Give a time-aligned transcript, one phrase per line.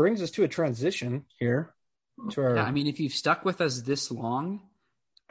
[0.00, 1.74] brings us to a transition here.
[2.30, 2.56] To our...
[2.56, 4.62] Yeah, I mean, if you've stuck with us this long,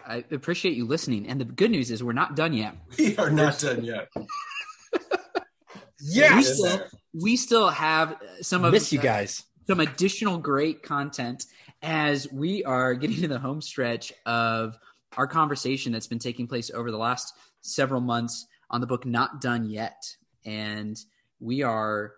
[0.06, 1.28] I appreciate you listening.
[1.28, 2.76] And the good news is we're not done yet.
[3.00, 4.10] We are not done yet.
[6.00, 6.82] yes, we still,
[7.20, 9.44] we still have some of miss you guys.
[9.66, 11.46] some additional great content
[11.82, 14.78] as we are getting to the home stretch of
[15.18, 19.42] our conversation that's been taking place over the last several months on the book Not
[19.42, 20.16] Done Yet.
[20.46, 20.96] And
[21.40, 22.14] we are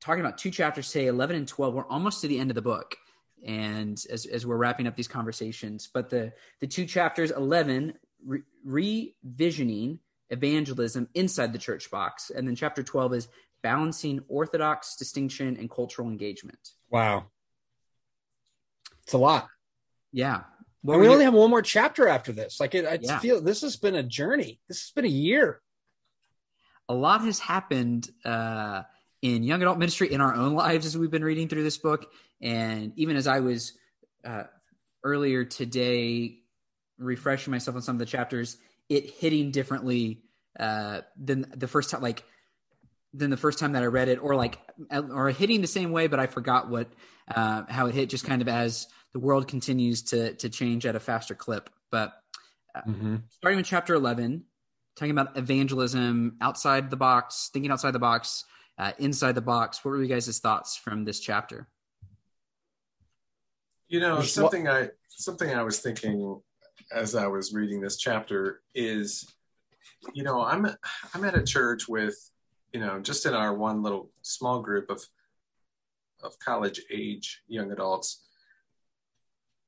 [0.00, 1.74] talking about two chapters today, 11 and 12.
[1.74, 2.96] We're almost to the end of the book.
[3.46, 8.42] And as, as we're wrapping up these conversations, but the, the two chapters, 11, re-
[8.66, 9.98] revisioning
[10.30, 12.30] evangelism inside the church box.
[12.34, 13.28] And then chapter 12 is
[13.62, 16.70] balancing orthodox distinction and cultural engagement.
[16.90, 17.26] Wow.
[19.04, 19.48] It's a lot.
[20.12, 20.42] Yeah.
[20.86, 22.58] and we only have one more chapter after this.
[22.58, 23.18] Like it, I Yeah.
[23.18, 24.60] feel this has been a journey.
[24.68, 25.60] This has been a year.
[26.88, 28.82] a lot has happened uh,
[29.34, 32.10] in young adult ministry in our own lives as we've been reading through this book.
[32.40, 33.72] And even as i was
[34.24, 34.44] uh,
[35.04, 36.38] earlier today
[36.98, 38.56] refreshing myself on some of the chapters
[38.88, 40.22] it hitting differently
[40.58, 42.24] uh, than the first time like
[43.12, 44.58] than the first time that i read it or like
[44.90, 46.88] or hitting the same way but i forgot what
[47.28, 50.94] uh, how it hit just kind of as the world continues to to change at
[50.94, 51.70] a faster clip.
[51.90, 52.12] But
[53.30, 54.44] starting with chapter 11
[54.96, 58.44] talking about evangelism outside the box thinking outside the box
[58.78, 61.68] uh, inside the box what were you guys' thoughts from this chapter
[63.88, 66.40] You know, something I something I was thinking
[66.92, 69.32] as I was reading this chapter is,
[70.12, 70.66] you know, I'm
[71.14, 72.16] I'm at a church with,
[72.72, 75.02] you know, just in our one little small group of
[76.22, 78.24] of college age young adults,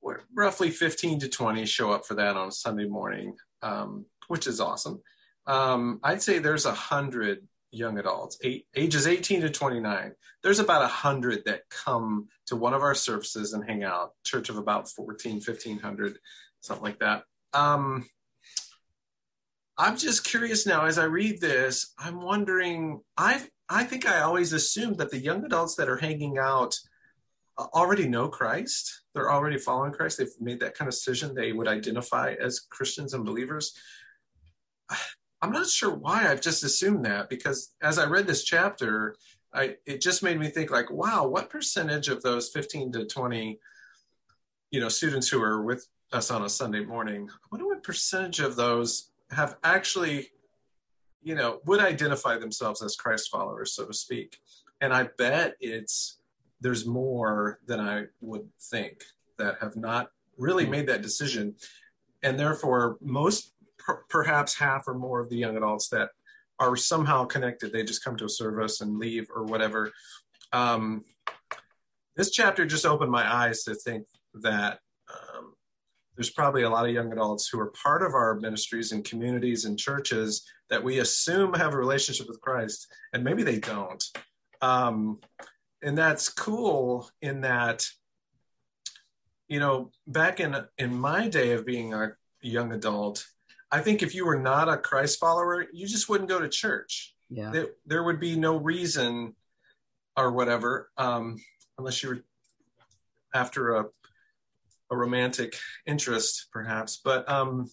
[0.00, 4.47] where roughly 15 to 20 show up for that on a Sunday morning, um, which
[4.47, 5.00] is awesome.
[5.47, 10.12] Um, I'd say there's a hundred young adults, eight, ages 18 to 29.
[10.42, 14.12] There's about a hundred that come to one of our services and hang out.
[14.25, 16.19] Church of about 14, 1500,
[16.60, 17.25] something like that.
[17.53, 18.06] Um,
[19.76, 24.53] I'm just curious now as I read this, I'm wondering, I I think I always
[24.53, 26.75] assumed that the young adults that are hanging out
[27.59, 29.03] uh, already know Christ.
[29.14, 30.19] They're already following Christ.
[30.19, 31.34] They've made that kind of decision.
[31.34, 33.75] They would identify as Christians and believers.
[35.41, 39.15] I'm not sure why I've just assumed that because as I read this chapter,
[39.53, 43.59] I it just made me think like, wow, what percentage of those 15 to 20,
[44.71, 48.41] you know, students who are with us on a Sunday morning, I wonder what percentage
[48.41, 50.31] of those have actually,
[51.22, 54.38] you know, would identify themselves as Christ followers, so to speak.
[54.81, 56.19] And I bet it's
[56.60, 59.05] there's more than I would think
[59.38, 61.55] that have not really made that decision.
[62.22, 63.53] And therefore, most
[63.88, 66.10] per- perhaps half or more of the young adults that
[66.60, 69.93] are somehow connected, they just come to a service and leave or whatever.
[70.53, 71.04] Um,
[72.16, 75.54] this chapter just opened my eyes to think that um,
[76.16, 79.65] there's probably a lot of young adults who are part of our ministries and communities
[79.65, 84.05] and churches that we assume have a relationship with Christ, and maybe they don't.
[84.60, 85.20] Um,
[85.81, 87.87] and that's cool in that,
[89.47, 93.25] you know, back in in my day of being a young adult,
[93.71, 97.15] I think if you were not a Christ follower, you just wouldn't go to church.
[97.29, 99.34] yeah There, there would be no reason
[100.17, 101.37] or whatever, um,
[101.77, 102.25] unless you were
[103.34, 103.87] after a
[104.91, 105.56] a romantic
[105.87, 107.01] interest, perhaps.
[107.03, 107.71] But um,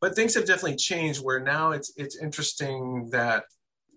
[0.00, 1.22] but things have definitely changed.
[1.22, 3.44] Where now it's it's interesting that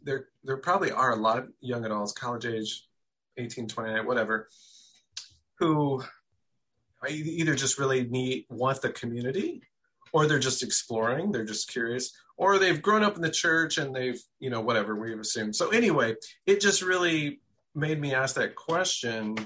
[0.04, 2.86] there there probably are a lot of young adults, college age,
[3.38, 4.48] 18, 29, whatever,
[5.60, 6.04] who
[7.08, 9.62] either just really need want the community,
[10.14, 13.96] or they're just exploring, they're just curious, or they've grown up in the church and
[13.96, 15.56] they've you know whatever we've assumed.
[15.56, 17.42] So anyway, it just really
[17.76, 19.38] made me ask that question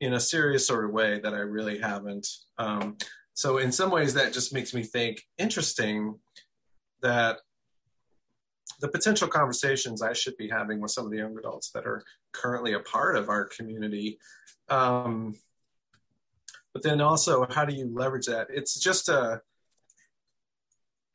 [0.00, 2.28] in a serious sort of way that I really haven't.
[2.58, 2.96] Um,
[3.32, 6.18] so in some ways, that just makes me think interesting
[7.02, 7.38] that
[8.80, 12.02] the potential conversations I should be having with some of the young adults that are
[12.32, 14.18] currently a part of our community.
[14.68, 15.34] Um,
[16.72, 18.48] but then also, how do you leverage that?
[18.50, 19.40] It's just a,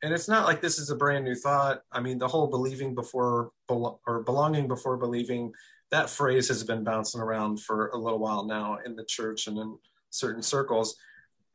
[0.02, 1.82] and it's not like this is a brand new thought.
[1.92, 5.52] I mean, the whole believing before or belonging before believing,
[5.90, 9.58] that phrase has been bouncing around for a little while now in the church and
[9.58, 9.76] in
[10.10, 10.96] certain circles.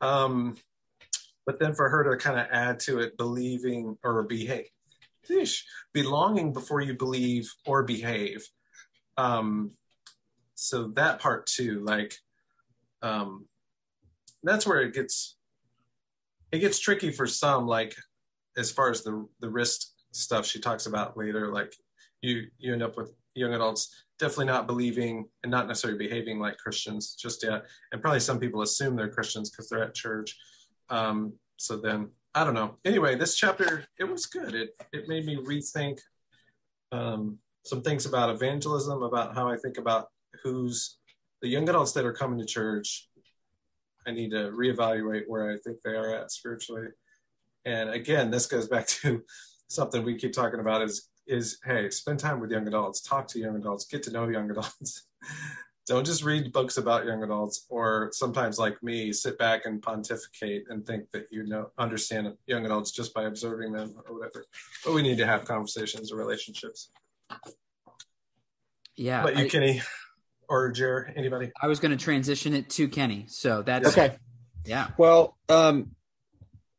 [0.00, 0.56] Um,
[1.44, 4.68] but then for her to kind of add to it, believing or behave,
[5.28, 5.62] Sheesh.
[5.92, 8.46] belonging before you believe or behave.
[9.16, 9.72] Um,
[10.54, 12.14] so that part too, like,
[13.02, 13.46] um,
[14.42, 15.36] that's where it gets,
[16.52, 17.94] it gets tricky for some, like,
[18.56, 21.74] as far as the the wrist stuff she talks about later, like
[22.22, 26.56] you you end up with young adults definitely not believing and not necessarily behaving like
[26.56, 27.66] Christians just yet.
[27.92, 30.34] And probably some people assume they're Christians because they're at church.
[30.88, 32.76] Um, so then I don't know.
[32.84, 34.54] Anyway, this chapter it was good.
[34.54, 35.98] It it made me rethink
[36.92, 40.08] um, some things about evangelism, about how I think about
[40.42, 40.98] who's
[41.42, 43.08] the young adults that are coming to church.
[44.06, 46.88] I need to reevaluate where I think they are at spiritually.
[47.66, 49.22] And again, this goes back to
[49.68, 53.40] something we keep talking about is is hey, spend time with young adults, talk to
[53.40, 55.08] young adults, get to know young adults.
[55.86, 60.64] Don't just read books about young adults, or sometimes like me, sit back and pontificate
[60.68, 64.46] and think that you know understand young adults just by observing them or whatever.
[64.84, 66.90] But we need to have conversations or relationships.
[68.96, 69.22] Yeah.
[69.22, 69.82] But you, I, Kenny,
[70.48, 71.52] or Jer, anybody?
[71.60, 73.26] I was going to transition it to Kenny.
[73.28, 74.16] So that's Okay.
[74.64, 74.88] Yeah.
[74.98, 75.92] Well, um,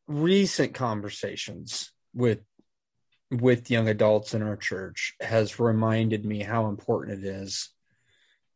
[0.08, 2.40] recent conversations with
[3.30, 7.70] with young adults in our church has reminded me how important it is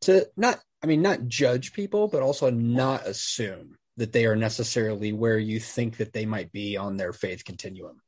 [0.02, 5.14] to not I mean not judge people, but also not assume that they are necessarily
[5.14, 8.02] where you think that they might be on their faith continuum.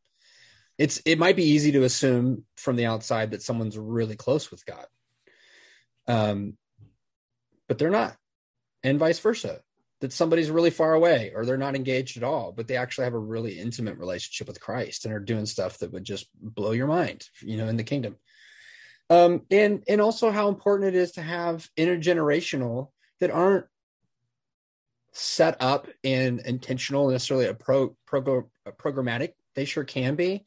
[0.78, 4.66] It's it might be easy to assume from the outside that someone's really close with
[4.66, 4.86] God.
[6.08, 6.58] Um
[7.68, 8.16] but they're not.
[8.84, 9.62] And vice versa
[10.04, 13.14] that somebody's really far away or they're not engaged at all, but they actually have
[13.14, 16.88] a really intimate relationship with Christ and are doing stuff that would just blow your
[16.88, 18.18] mind, you know, in the kingdom.
[19.10, 22.90] Um, and and also how important it is to have intergenerational
[23.22, 23.66] that aren't
[25.14, 29.36] set up in intentional necessarily a pro, pro a programmatic.
[29.56, 30.44] They sure can be,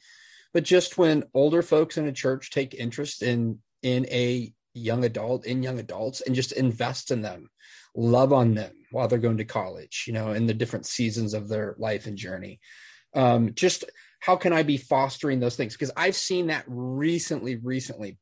[0.53, 5.47] but just when older folks in a church take interest in in a young adult
[5.47, 7.49] in young adults and just invest in them
[7.95, 11.49] love on them while they're going to college you know in the different seasons of
[11.49, 12.59] their life and journey.
[13.15, 13.85] Um, just
[14.21, 15.75] how can i be fostering those things?
[15.75, 18.19] Because i've seen that recently recently.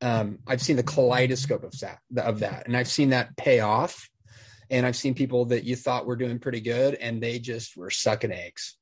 [0.00, 4.08] Um, i've seen the kaleidoscope of that of that and i've seen that pay off.
[4.70, 7.90] And i've seen people that you thought were doing pretty good and they just were
[7.90, 8.76] sucking eggs.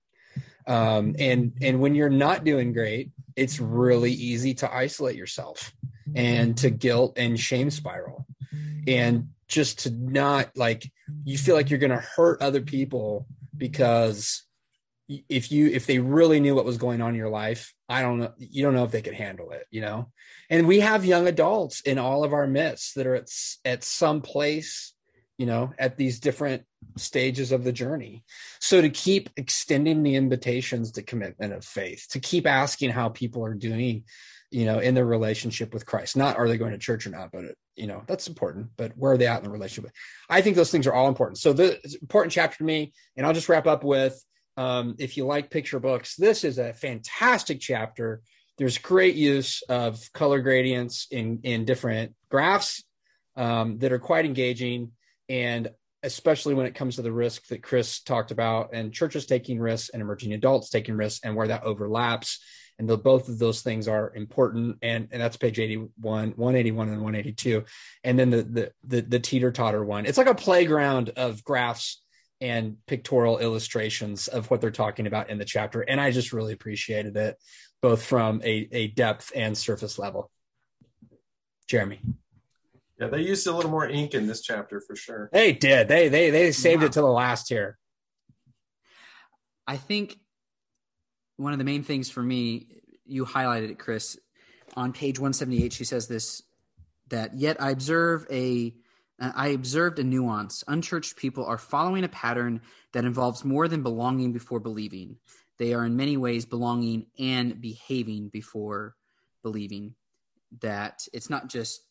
[0.68, 5.72] Um, and and when you're not doing great it's really easy to isolate yourself
[6.14, 8.26] and to guilt and shame spiral.
[8.86, 10.90] And just to not like
[11.24, 14.44] you feel like you're going to hurt other people because
[15.08, 18.18] if you if they really knew what was going on in your life i don't
[18.18, 20.10] know you don't know if they could handle it you know?
[20.50, 23.28] And we have young adults in all of our midst that are at
[23.64, 24.94] at some place
[25.38, 26.64] you know at these different
[26.96, 28.24] stages of the journey.
[28.60, 33.44] So to keep extending the invitations to commitment of faith to keep asking how people
[33.44, 34.04] are doing
[34.50, 37.30] you know in their relationship with christ not are they going to church or not
[37.30, 37.44] but
[37.76, 39.90] you know that's important but where are they at in the relationship
[40.28, 41.38] i think those things are all important.
[41.38, 44.22] So the important chapter to me and i'll just wrap up with
[44.56, 48.22] um, if you like picture books this is a fantastic chapter.
[48.56, 52.82] There's great use of color gradients in in different graphs
[53.36, 54.90] um, that are quite engaging
[55.28, 55.70] and
[56.02, 59.90] especially when it comes to the risk that chris talked about and churches taking risks
[59.90, 62.40] and emerging adults taking risks and where that overlaps
[62.78, 67.02] and the, both of those things are important and and that's page 81 181 and
[67.02, 67.64] 182
[68.04, 70.06] and then the the the, the teeter totter one.
[70.06, 72.02] It's like a playground of graphs
[72.40, 76.52] and pictorial illustrations of what they're talking about in the chapter and i just really
[76.52, 77.36] appreciated it
[77.82, 80.30] both from a, a depth and surface level.
[81.68, 82.00] Jeremy.
[83.00, 85.30] Yeah they used a little more ink in this chapter for sure.
[85.32, 85.88] They did.
[85.88, 87.78] They they they saved it to the last here
[89.66, 90.16] i think
[91.38, 92.66] one of the main things for me,
[93.08, 94.18] you highlighted it, Chris.
[94.76, 96.42] On page 178, she says this
[97.08, 98.74] that yet I observe a
[99.20, 100.62] I observed a nuance.
[100.68, 102.60] Unchurched people are following a pattern
[102.92, 105.16] that involves more than belonging before believing.
[105.58, 108.94] They are in many ways belonging and behaving before
[109.42, 109.94] believing.
[110.60, 111.82] That it's not just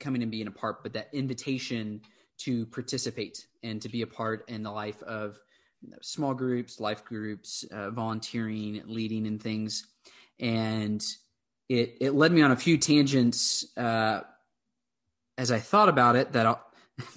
[0.00, 2.00] coming and being a part, but that invitation
[2.38, 5.38] to participate and to be a part in the life of
[6.00, 9.86] small groups, life groups, uh, volunteering, leading, and things.
[10.42, 11.02] And
[11.68, 14.20] it it led me on a few tangents uh,
[15.38, 16.64] as I thought about it that I'll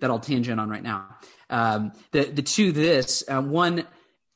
[0.00, 1.06] that I'll tangent on right now.
[1.48, 3.86] Um, the the two this uh, one,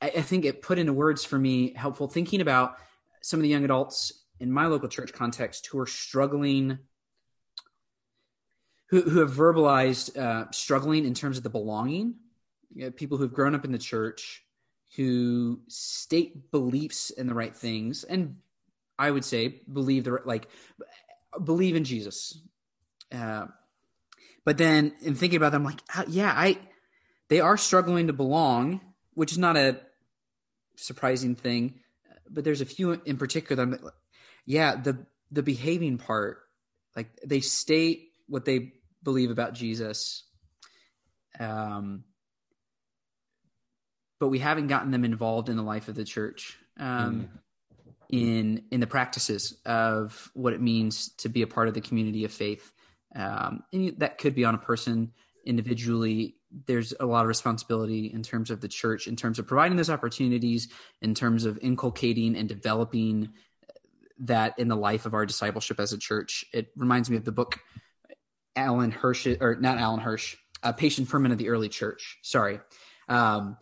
[0.00, 2.76] I, I think it put into words for me helpful thinking about
[3.22, 6.78] some of the young adults in my local church context who are struggling
[8.90, 12.14] who, who have verbalized uh, struggling in terms of the belonging
[12.74, 14.44] you know, people who've grown up in the church
[14.94, 18.36] who state beliefs in the right things and
[18.98, 20.48] i would say believe the like
[21.42, 22.40] believe in jesus.
[23.12, 23.46] Uh,
[24.44, 26.58] but then in thinking about them like uh, yeah i
[27.28, 28.80] they are struggling to belong
[29.14, 29.80] which is not a
[30.76, 31.80] surprising thing
[32.30, 33.90] but there's a few in particular that I'm,
[34.44, 36.38] yeah the the behaving part
[36.96, 38.72] like they state what they
[39.06, 40.24] believe about Jesus,
[41.38, 42.02] um,
[44.18, 46.58] but we haven't gotten them involved in the life of the church.
[46.78, 47.28] Um, mm.
[48.08, 52.24] In in the practices of what it means to be a part of the community
[52.24, 52.72] of faith,
[53.16, 55.12] um, and that could be on a person
[55.44, 59.76] individually there's a lot of responsibility in terms of the church in terms of providing
[59.76, 60.68] those opportunities
[61.00, 63.30] in terms of inculcating and developing
[64.18, 67.32] that in the life of our discipleship as a church it reminds me of the
[67.32, 67.58] book
[68.56, 72.60] alan hirsch or not alan hirsch uh, patient ferment of the early church sorry
[73.08, 73.56] um,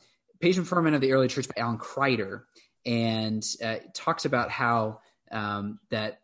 [0.45, 2.43] patient ferment of the early church by alan kreider
[2.85, 5.01] and uh, talks about how
[5.33, 6.21] um, that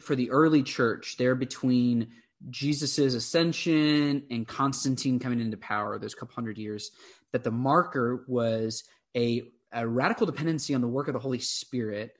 [0.00, 2.12] for the early church there between
[2.50, 6.92] Jesus's ascension and Constantine coming into power, those couple hundred years,
[7.32, 8.84] that the marker was
[9.16, 12.16] a, a radical dependency on the work of the Holy Spirit.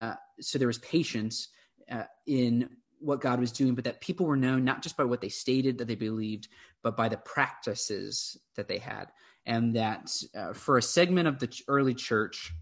[0.00, 1.48] Uh, so there was patience
[1.90, 2.70] uh, in
[3.04, 5.78] what God was doing, but that people were known not just by what they stated
[5.78, 6.48] that they believed,
[6.82, 9.06] but by the practices that they had.
[9.46, 12.52] And that uh, for a segment of the early church,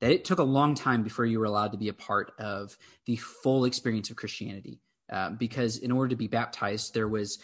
[0.00, 2.76] that it took a long time before you were allowed to be a part of
[3.06, 4.80] the full experience of Christianity.
[5.10, 7.38] Uh, because in order to be baptized, there was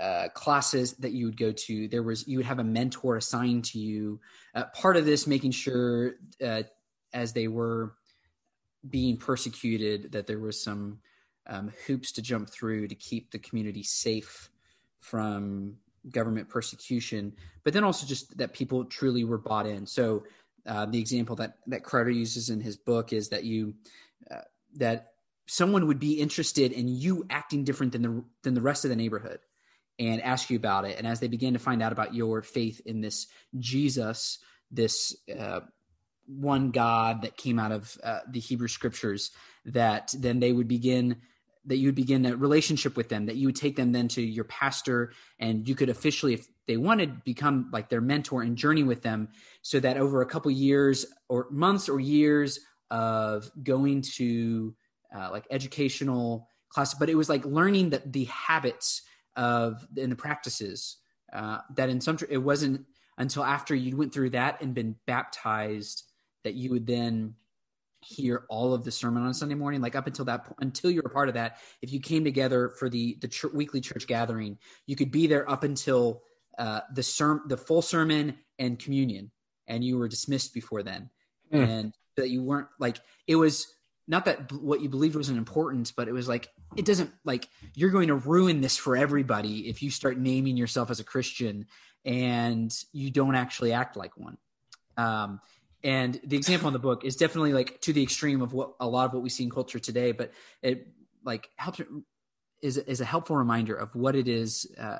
[0.00, 1.88] uh, classes that you would go to.
[1.88, 4.20] There was you would have a mentor assigned to you.
[4.54, 6.62] Uh, part of this, making sure uh,
[7.12, 7.94] as they were
[8.88, 11.00] being persecuted, that there was some
[11.48, 14.50] um, hoops to jump through to keep the community safe
[15.00, 15.76] from
[16.10, 17.34] government persecution.
[17.64, 19.86] But then also just that people truly were bought in.
[19.86, 20.24] So
[20.66, 23.74] uh, the example that that Kreider uses in his book is that you
[24.74, 25.12] that
[25.46, 28.96] someone would be interested in you acting different than the than the rest of the
[28.96, 29.40] neighborhood
[29.98, 32.80] and ask you about it and as they begin to find out about your faith
[32.86, 33.26] in this
[33.58, 34.38] jesus
[34.70, 35.60] this uh,
[36.26, 39.30] one god that came out of uh, the hebrew scriptures
[39.64, 41.16] that then they would begin
[41.66, 44.22] that you would begin a relationship with them that you would take them then to
[44.22, 48.82] your pastor and you could officially if they wanted become like their mentor and journey
[48.82, 49.28] with them
[49.62, 52.60] so that over a couple years or months or years
[52.90, 54.74] of going to
[55.14, 59.02] uh, like educational class, but it was like learning that the habits
[59.36, 60.98] of and the practices
[61.32, 62.84] uh, that in some it wasn't
[63.18, 66.04] until after you went through that and been baptized
[66.44, 67.34] that you would then
[68.00, 69.80] hear all of the sermon on Sunday morning.
[69.80, 72.88] Like up until that until you were part of that, if you came together for
[72.88, 76.22] the the ch- weekly church gathering, you could be there up until
[76.58, 79.30] uh, the sermon, the full sermon and communion,
[79.66, 81.10] and you were dismissed before then,
[81.52, 81.66] mm.
[81.66, 83.74] and that you weren't like it was
[84.06, 87.90] not that what you believed wasn't important, but it was like it doesn't like you're
[87.90, 91.66] going to ruin this for everybody if you start naming yourself as a Christian
[92.04, 94.38] and you don't actually act like one.
[94.96, 95.40] Um,
[95.84, 98.88] and the example in the book is definitely like to the extreme of what a
[98.88, 100.32] lot of what we see in culture today, but
[100.62, 100.88] it
[101.24, 101.80] like helps
[102.62, 104.98] is is a helpful reminder of what it is uh,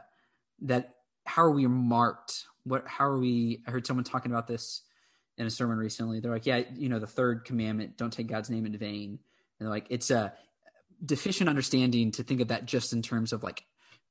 [0.62, 0.94] that
[1.24, 2.44] how are we marked?
[2.64, 3.62] What how are we?
[3.66, 4.82] I heard someone talking about this
[5.36, 6.20] in a sermon recently.
[6.20, 9.10] They're like, yeah, you know, the third commandment, don't take God's name in vain.
[9.10, 9.18] And
[9.66, 10.32] they're like, it's a
[11.04, 13.64] deficient understanding to think of that just in terms of like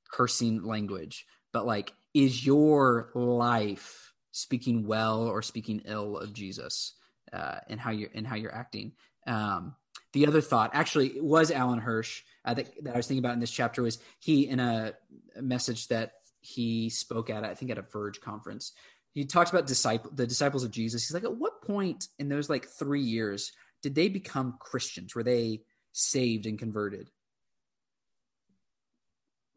[0.10, 4.07] cursing language, but like, is your life
[4.38, 6.94] speaking well or speaking ill of Jesus
[7.34, 8.94] uh, and how you're and how you're acting?
[9.26, 9.76] Um,
[10.14, 13.34] the other thought actually it was Alan Hirsch uh, that, that I was thinking about
[13.34, 14.94] in this chapter was he in a,
[15.36, 18.74] a message that he spoke at I think at a Verge conference
[19.18, 21.08] he talks about disciple the disciples of Jesus.
[21.08, 23.52] He's like, at what point in those like three years
[23.82, 25.16] did they become Christians?
[25.16, 27.10] Were they saved and converted?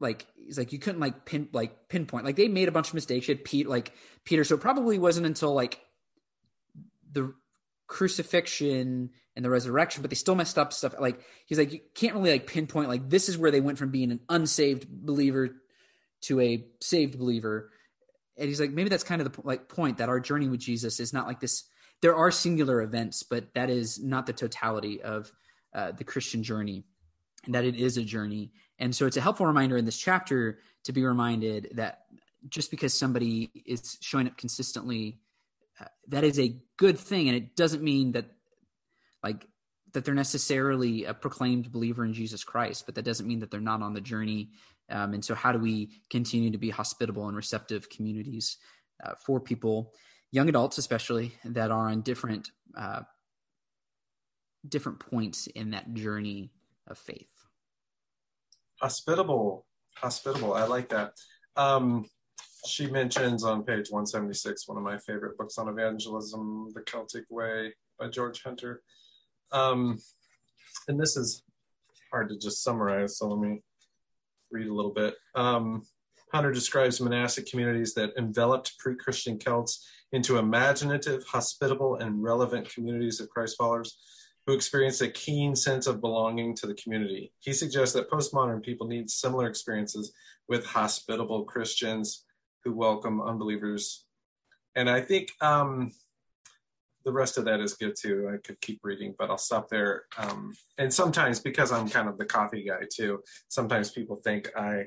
[0.00, 2.94] Like he's like you couldn't like pin like pinpoint like they made a bunch of
[2.94, 3.28] mistakes.
[3.28, 3.92] You Pete like
[4.24, 5.80] Peter, so it probably wasn't until like
[7.12, 7.34] the
[7.86, 10.94] crucifixion and the resurrection, but they still messed up stuff.
[10.98, 13.90] Like he's like you can't really like pinpoint like this is where they went from
[13.90, 15.50] being an unsaved believer
[16.22, 17.70] to a saved believer
[18.36, 21.00] and he's like maybe that's kind of the like point that our journey with jesus
[21.00, 21.64] is not like this
[22.02, 25.30] there are singular events but that is not the totality of
[25.74, 26.84] uh, the christian journey
[27.46, 30.58] and that it is a journey and so it's a helpful reminder in this chapter
[30.84, 32.00] to be reminded that
[32.48, 35.18] just because somebody is showing up consistently
[35.80, 38.26] uh, that is a good thing and it doesn't mean that
[39.22, 39.46] like
[39.92, 43.60] that they're necessarily a proclaimed believer in jesus christ but that doesn't mean that they're
[43.60, 44.50] not on the journey
[44.90, 48.58] um, and so, how do we continue to be hospitable and receptive communities
[49.04, 49.94] uh, for people,
[50.32, 53.02] young adults especially, that are on different uh,
[54.68, 56.50] different points in that journey
[56.88, 57.28] of faith?
[58.80, 60.54] Hospitable, hospitable.
[60.54, 61.12] I like that.
[61.56, 62.06] Um,
[62.66, 67.74] she mentions on page 176 one of my favorite books on evangelism, The Celtic Way
[67.98, 68.82] by George Hunter.
[69.52, 69.98] Um,
[70.88, 71.42] and this is
[72.10, 73.18] hard to just summarize.
[73.18, 73.62] So let me
[74.50, 75.14] read a little bit.
[75.34, 75.82] Um,
[76.32, 83.20] Hunter describes monastic communities that enveloped pre Christian Celts into imaginative, hospitable, and relevant communities
[83.20, 83.98] of Christ followers
[84.50, 87.32] who experienced a keen sense of belonging to the community.
[87.38, 90.12] He suggests that postmodern people need similar experiences
[90.48, 92.24] with hospitable Christians
[92.64, 94.06] who welcome unbelievers.
[94.74, 95.92] And I think um,
[97.04, 98.28] the rest of that is good too.
[98.34, 100.06] I could keep reading, but I'll stop there.
[100.18, 104.86] Um, and sometimes, because I'm kind of the coffee guy too, sometimes people think I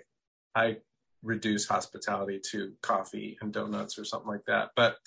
[0.53, 0.75] I
[1.21, 4.71] reduce hospitality to coffee and donuts or something like that.
[4.75, 4.97] But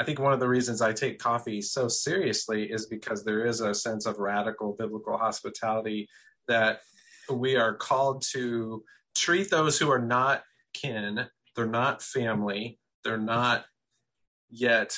[0.00, 3.60] I think one of the reasons I take coffee so seriously is because there is
[3.60, 6.08] a sense of radical biblical hospitality
[6.48, 6.80] that
[7.30, 8.82] we are called to
[9.14, 10.42] treat those who are not
[10.72, 13.66] kin, they're not family, they're not
[14.48, 14.96] yet,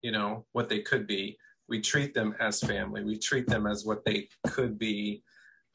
[0.00, 1.36] you know, what they could be.
[1.68, 3.04] We treat them as family.
[3.04, 5.22] We treat them as what they could be.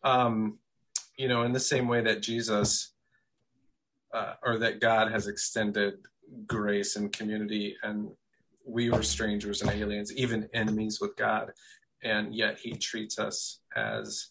[0.04, 0.58] Um,
[1.20, 2.96] you know, in the same way that Jesus
[4.12, 6.00] uh, or that God has extended
[6.48, 8.10] grace and community and
[8.66, 11.52] we were strangers and aliens, even enemies with God,
[12.04, 14.30] and yet He treats us as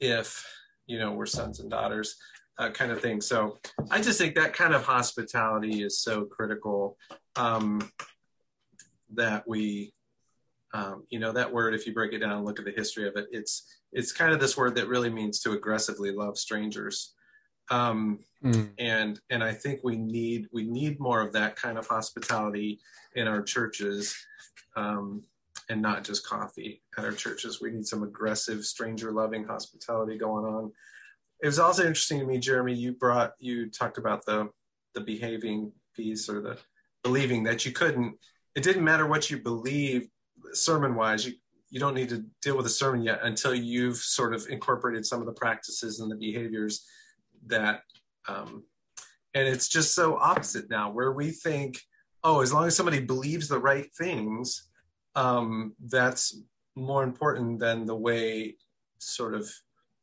[0.00, 0.46] if
[0.86, 2.16] you know we're sons and daughters,
[2.58, 3.20] uh, kind of thing.
[3.20, 3.58] So
[3.90, 6.96] I just think that kind of hospitality is so critical
[7.36, 7.90] um,
[9.14, 9.92] that we,
[10.74, 11.74] um, you know, that word.
[11.74, 14.32] If you break it down and look at the history of it, it's it's kind
[14.32, 17.14] of this word that really means to aggressively love strangers.
[17.70, 18.68] Um, mm.
[18.78, 22.80] and and I think we need we need more of that kind of hospitality
[23.14, 24.14] in our churches,
[24.76, 25.22] um,
[25.68, 27.60] and not just coffee at our churches.
[27.60, 30.72] We need some aggressive stranger loving hospitality going on.
[31.42, 32.74] It was also interesting to me, Jeremy.
[32.74, 34.50] You brought you talked about the
[34.94, 36.58] the behaving piece or the
[37.04, 38.16] believing that you couldn't.
[38.56, 40.08] It didn't matter what you believe
[40.52, 41.24] sermon wise.
[41.24, 41.34] You
[41.70, 45.20] you don't need to deal with a sermon yet until you've sort of incorporated some
[45.20, 46.84] of the practices and the behaviors
[47.46, 47.82] that
[48.28, 48.64] um,
[49.34, 51.80] and it's just so opposite now where we think
[52.24, 54.68] oh as long as somebody believes the right things
[55.14, 56.40] um, that's
[56.76, 58.56] more important than the way
[58.98, 59.50] sort of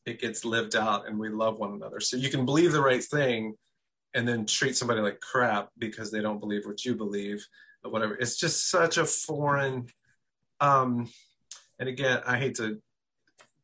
[0.06, 2.00] it gets lived out and we love one another.
[2.00, 3.56] So you can believe the right thing
[4.14, 7.46] and then treat somebody like crap because they don't believe what you believe
[7.84, 8.16] or whatever.
[8.16, 9.88] It's just such a foreign
[10.60, 11.10] um
[11.80, 12.82] and again i hate to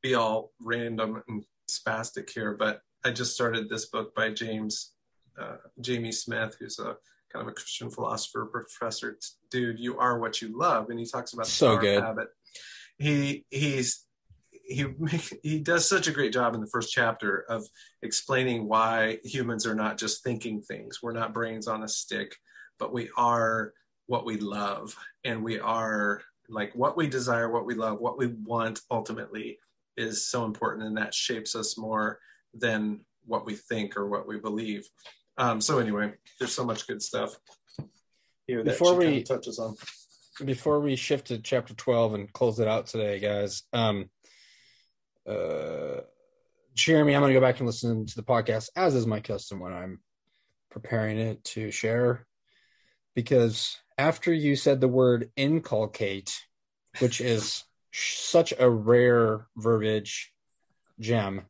[0.02, 4.94] be all random and spastic here but I just started this book by James
[5.40, 6.96] uh, Jamie Smith, who's a
[7.32, 9.18] kind of a Christian philosopher professor.
[9.50, 12.28] Dude, you are what you love, and he talks about so good habit.
[12.98, 14.06] He he's
[14.52, 14.86] he
[15.44, 17.66] he does such a great job in the first chapter of
[18.02, 21.00] explaining why humans are not just thinking things.
[21.02, 22.36] We're not brains on a stick,
[22.80, 23.74] but we are
[24.06, 28.28] what we love, and we are like what we desire, what we love, what we
[28.28, 29.58] want ultimately
[29.98, 32.20] is so important, and that shapes us more
[32.54, 34.88] than what we think or what we believe.
[35.38, 37.36] Um, so anyway, there's so much good stuff
[38.48, 39.76] here that before we touches on.
[40.44, 43.64] Before we shift to chapter 12 and close it out today, guys.
[43.72, 44.10] Um,
[45.28, 46.02] uh,
[46.74, 49.60] Jeremy, I'm going to go back and listen to the podcast as is my custom
[49.60, 50.00] when I'm
[50.72, 52.26] preparing it to share,
[53.14, 56.42] because after you said the word inculcate,
[56.98, 60.34] which is such a rare verbiage
[61.00, 61.44] gem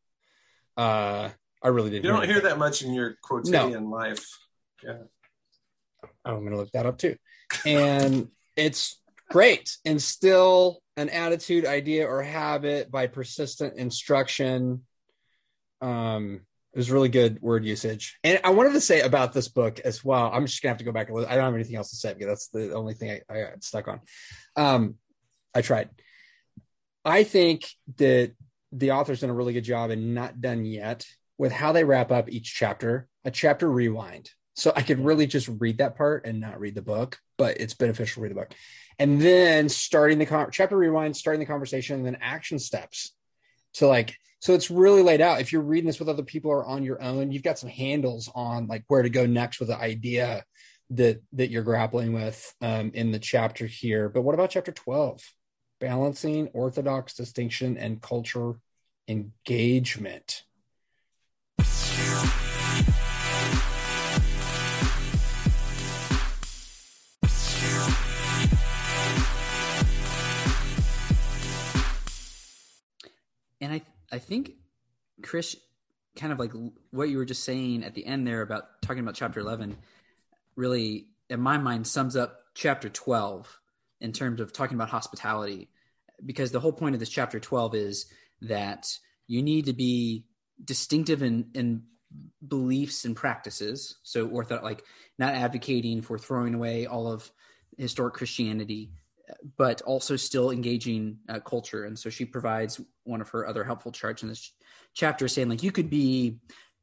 [0.78, 1.30] uh,
[1.62, 2.06] I really didn't.
[2.06, 3.90] You don't hear, that much in your quotidian no.
[3.90, 4.26] life.
[4.84, 5.04] Yeah.
[6.26, 7.16] I'm going to look that up too.
[7.66, 9.78] And it's great.
[9.86, 14.84] Instill an attitude, idea, or habit by persistent instruction.
[15.82, 16.42] Um,
[16.74, 18.18] it was really good word usage.
[18.24, 20.32] And I wanted to say about this book as well.
[20.34, 22.14] I'm just gonna have to go back and I don't have anything else to say
[22.14, 24.02] because that's the only thing I, I got stuck on.
[24.56, 24.96] Um,
[25.54, 25.90] I tried.
[27.06, 28.32] I think that
[28.74, 31.06] the author's done a really good job and not done yet
[31.38, 34.32] with how they wrap up each chapter, a chapter rewind.
[34.56, 37.74] So I could really just read that part and not read the book, but it's
[37.74, 38.54] beneficial to read the book.
[39.00, 43.14] And then starting the con- chapter rewind, starting the conversation, and then action steps
[43.76, 45.42] to like, so it's really laid out.
[45.42, 48.30] If you're reading this with other people or on your own, you've got some handles
[48.36, 50.44] on like where to go next with the idea
[50.92, 54.10] that that you're grappling with um, in the chapter here.
[54.10, 55.24] But what about chapter 12?
[55.84, 58.54] balancing orthodox distinction and culture
[59.08, 60.44] engagement.
[73.62, 74.54] And I I think
[75.22, 75.56] Chris
[76.16, 76.52] kind of like
[76.92, 79.76] what you were just saying at the end there about talking about chapter 11
[80.56, 83.60] really in my mind sums up chapter 12
[84.00, 85.70] in terms of talking about hospitality
[86.24, 88.06] because the whole point of this chapter 12 is
[88.44, 90.26] that you need to be
[90.64, 91.84] distinctive in, in
[92.48, 93.98] beliefs and practices.
[94.04, 94.84] So, ortho like
[95.18, 97.32] not advocating for throwing away all of
[97.78, 98.92] historic Christianity,
[99.58, 101.86] but also still engaging uh, culture.
[101.86, 104.52] And so she provides one of her other helpful charts in this
[104.94, 106.40] chapter, saying like you could be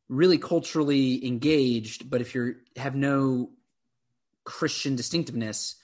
[0.09, 3.51] really culturally engaged, but if you have no
[4.45, 5.77] Christian distinctiveness,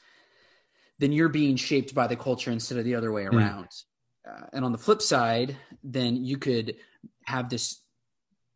[0.99, 3.37] then you're being shaped by the culture instead of the other way hmm.
[3.37, 3.69] around.
[3.69, 3.85] Mm.
[4.29, 6.77] Uh, and on the flip side, then you could
[7.25, 7.81] have this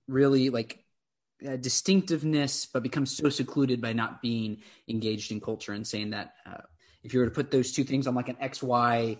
[0.09, 0.85] really like
[1.49, 6.35] uh, distinctiveness, but become so secluded by not being engaged in culture and saying that
[6.47, 6.63] uh,
[7.03, 9.19] if you were to put those two things on like an XY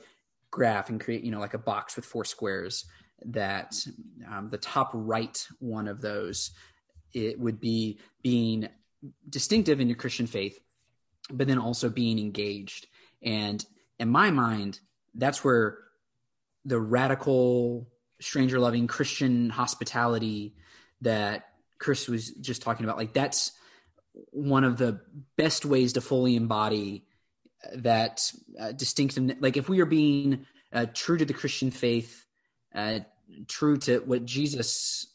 [0.51, 2.85] graph and create, you know, like a box with four squares,
[3.27, 3.75] that
[4.31, 6.51] um, the top right one of those,
[7.13, 8.69] it would be being
[9.29, 10.59] distinctive in your Christian faith,
[11.31, 12.87] but then also being engaged.
[13.23, 13.65] And
[13.99, 14.81] in my mind,
[15.15, 15.79] that's where
[16.65, 17.89] the radical,
[18.21, 20.55] stranger loving Christian hospitality
[21.01, 21.47] that
[21.79, 23.53] Chris was just talking about, like that's
[24.33, 25.01] one of the
[25.37, 27.05] best ways to fully embody
[27.75, 29.37] that uh, distinctive.
[29.41, 32.27] Like if we are being uh, true to the Christian faith,
[32.75, 33.01] uh,
[33.49, 35.07] true to what Jesus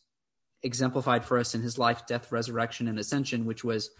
[0.63, 3.91] exemplified for us in his life, death, resurrection, and ascension, which was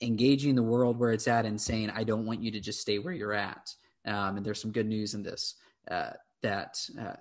[0.00, 2.98] engaging the world where it's at and saying, I don't want you to just stay
[2.98, 3.74] where you're at.
[4.04, 5.54] Um, and there's some good news in this
[5.90, 6.10] uh,
[6.42, 7.16] that uh,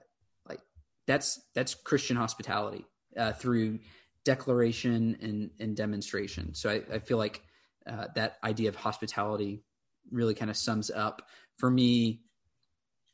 [0.47, 0.59] like
[1.07, 2.85] that's that's Christian hospitality
[3.17, 3.79] uh, through
[4.23, 6.53] declaration and, and demonstration.
[6.53, 7.41] So I, I feel like
[7.87, 9.63] uh, that idea of hospitality
[10.11, 11.23] really kind of sums up
[11.57, 12.21] for me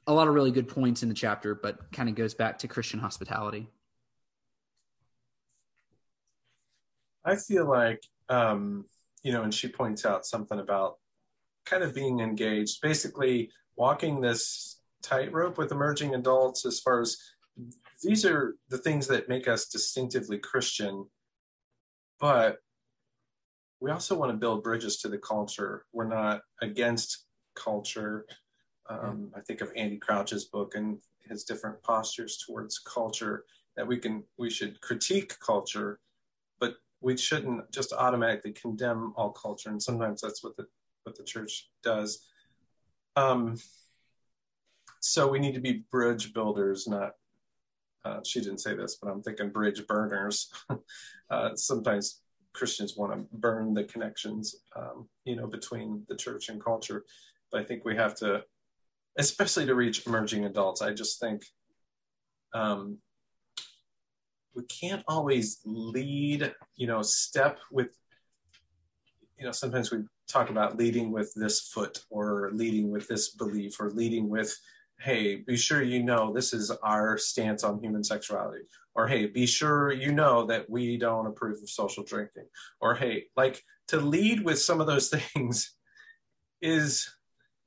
[0.05, 2.67] a lot of really good points in the chapter, but kind of goes back to
[2.67, 3.67] Christian hospitality.
[7.25, 8.85] I feel like um,
[9.23, 10.97] you know, and she points out something about
[11.65, 14.76] kind of being engaged, basically walking this
[15.07, 17.17] tightrope with emerging adults as far as
[18.03, 21.05] these are the things that make us distinctively Christian,
[22.19, 22.57] but
[23.79, 25.85] we also want to build bridges to the culture.
[25.93, 28.25] We're not against culture.
[28.89, 33.43] Um, I think of Andy Crouch's book and his different postures towards culture
[33.75, 35.99] that we can we should critique culture,
[36.59, 40.65] but we shouldn't just automatically condemn all culture, and sometimes that's what the
[41.03, 42.25] what the church does.
[43.15, 43.57] Um,
[44.99, 47.11] so we need to be bridge builders, not.
[48.05, 50.49] Uh, she didn't say this, but I'm thinking bridge burners.
[51.29, 52.21] uh, sometimes
[52.53, 57.03] Christians want to burn the connections, um, you know, between the church and culture.
[57.51, 58.43] But I think we have to,
[59.17, 60.81] especially to reach emerging adults.
[60.81, 61.43] I just think
[62.53, 62.97] um,
[64.55, 67.89] we can't always lead, you know, step with,
[69.37, 73.79] you know, sometimes we talk about leading with this foot or leading with this belief
[73.79, 74.57] or leading with,
[74.99, 78.63] hey, be sure you know this is our stance on human sexuality.
[78.95, 82.45] Or hey, be sure you know that we don't approve of social drinking.
[82.81, 85.73] Or hey, like to lead with some of those things
[86.61, 87.09] is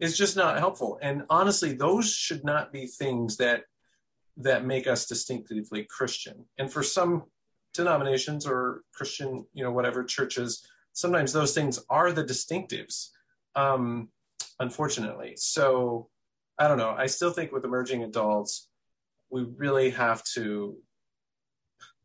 [0.00, 0.98] is just not helpful.
[1.02, 3.64] And honestly, those should not be things that
[4.38, 6.46] that make us distinctively Christian.
[6.58, 7.24] And for some
[7.74, 13.10] denominations or Christian, you know, whatever churches, sometimes those things are the distinctives,
[13.54, 14.08] um,
[14.58, 15.34] unfortunately.
[15.36, 16.08] So
[16.60, 16.94] I don't know.
[16.96, 18.68] I still think with emerging adults,
[19.30, 20.76] we really have to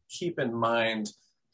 [0.09, 1.09] keep in mind,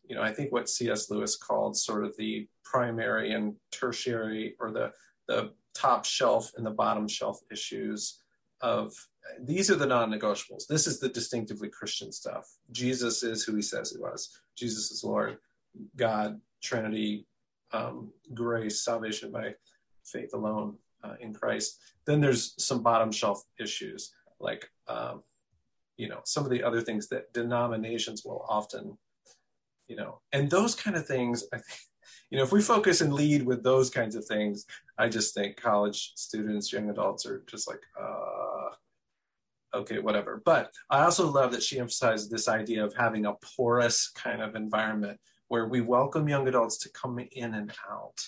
[0.07, 1.09] you know, I think what C.S.
[1.09, 4.91] Lewis called sort of the primary and tertiary or the
[5.27, 8.19] the top shelf and the bottom shelf issues
[8.61, 8.93] of
[9.39, 10.67] these are the non-negotiables.
[10.67, 12.45] This is the distinctively Christian stuff.
[12.71, 14.41] Jesus is who he says he was.
[14.55, 15.37] Jesus is Lord,
[15.95, 17.25] God, Trinity,
[17.71, 19.55] um, grace, salvation by
[20.03, 21.79] faith alone uh, in Christ.
[22.05, 25.23] Then there's some bottom shelf issues like um,
[25.97, 28.97] you know some of the other things that denominations will often
[29.87, 31.79] you know and those kind of things I think
[32.31, 34.65] you know if we focus and lead with those kinds of things
[34.97, 38.69] I just think college students, young adults are just like uh,
[39.73, 40.41] okay, whatever.
[40.43, 44.55] But I also love that she emphasized this idea of having a porous kind of
[44.55, 48.25] environment where we welcome young adults to come in and out.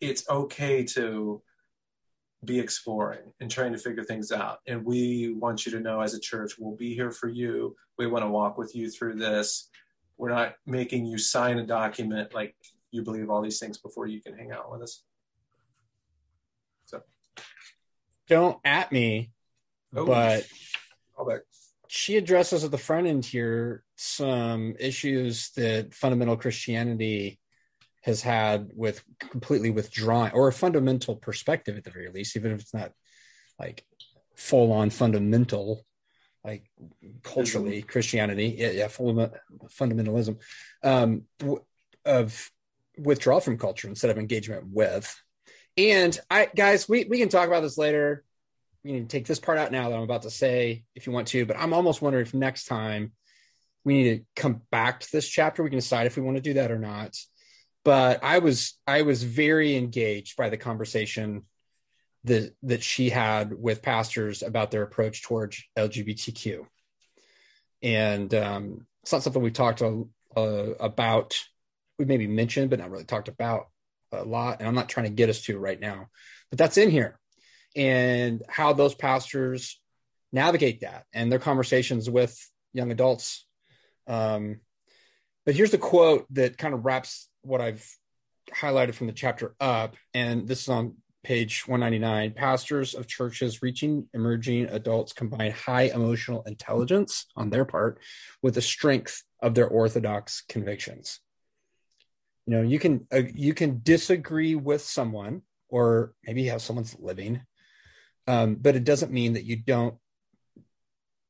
[0.00, 1.42] It's okay to
[2.44, 4.58] be exploring and trying to figure things out.
[4.66, 7.76] And we want you to know as a church, we'll be here for you.
[7.98, 9.68] We want to walk with you through this.
[10.16, 12.56] We're not making you sign a document like
[12.90, 15.04] you believe all these things before you can hang out with us.
[16.86, 17.02] So
[18.28, 19.30] don't at me
[19.94, 21.42] Oh, but
[21.88, 27.38] she addresses at the front end here some issues that fundamental Christianity
[28.02, 32.60] has had with completely withdrawing or a fundamental perspective at the very least, even if
[32.60, 32.92] it's not
[33.58, 33.84] like
[34.36, 35.84] full on fundamental
[36.44, 36.68] like
[37.22, 40.38] culturally Christianity, yeah, yeah fundamentalism,
[40.82, 41.22] um,
[42.04, 42.50] of
[42.98, 45.14] withdrawal from culture instead of engagement with.
[45.76, 48.24] And I, guys, we we can talk about this later.
[48.84, 51.12] We need to take this part out now that I'm about to say, if you
[51.12, 51.46] want to.
[51.46, 53.12] But I'm almost wondering if next time
[53.84, 55.62] we need to come back to this chapter.
[55.62, 57.16] We can decide if we want to do that or not.
[57.84, 61.44] But I was I was very engaged by the conversation
[62.24, 66.66] that that she had with pastors about their approach towards LGBTQ,
[67.82, 70.04] and um, it's not something we talked uh,
[70.36, 71.36] about.
[71.98, 73.66] We maybe mentioned, but not really talked about
[74.12, 74.60] a lot.
[74.60, 76.08] And I'm not trying to get us to right now,
[76.50, 77.18] but that's in here,
[77.74, 79.80] and how those pastors
[80.32, 82.38] navigate that and their conversations with
[82.72, 83.44] young adults
[84.06, 84.60] um,
[85.44, 87.86] but here's the quote that kind of wraps what I've
[88.50, 89.96] highlighted from the chapter up.
[90.14, 96.42] And this is on page 199 pastors of churches reaching emerging adults combine high emotional
[96.42, 98.00] intelligence on their part
[98.42, 101.20] with the strength of their orthodox convictions
[102.46, 107.40] you know you can uh, you can disagree with someone or maybe have someone's living
[108.26, 109.96] um, but it doesn't mean that you don't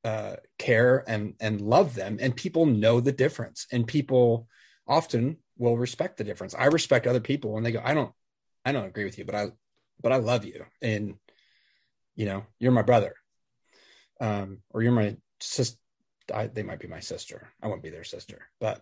[0.05, 4.49] uh, care and and love them and people know the difference and people
[4.89, 6.55] often will respect the difference.
[6.55, 8.13] I respect other people when they go i don't
[8.65, 9.49] i don't agree with you but i
[10.01, 10.65] but i love you.
[10.81, 11.15] And
[12.15, 13.15] you know you're my brother
[14.21, 15.79] um or you're my sister
[16.55, 17.49] they might be my sister.
[17.63, 18.49] I won't be their sister.
[18.61, 18.81] But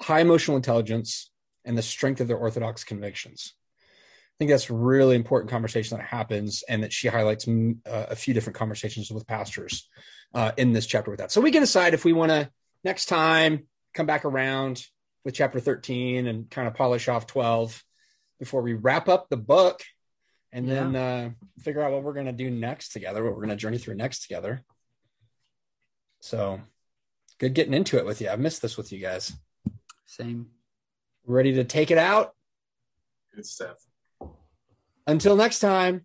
[0.00, 1.30] high emotional intelligence
[1.64, 3.54] and the strength of their orthodox convictions.
[3.86, 8.34] I think that's really important conversation that happens and that she highlights uh, a few
[8.34, 9.88] different conversations with pastors
[10.34, 11.30] uh, in this chapter with that.
[11.30, 12.50] So we can decide if we want to
[12.82, 14.84] next time come back around
[15.24, 17.82] with chapter 13 and kind of polish off 12
[18.38, 19.82] before we wrap up the book
[20.52, 20.74] and yeah.
[20.74, 21.30] then uh,
[21.60, 23.94] figure out what we're going to do next together, what we're going to journey through
[23.94, 24.62] next together.
[26.20, 26.60] So
[27.38, 28.28] good getting into it with you.
[28.28, 29.32] I've missed this with you guys.
[30.06, 30.48] Same.
[31.24, 32.34] Ready to take it out?
[33.34, 33.78] Good stuff.
[35.06, 36.04] Until next time.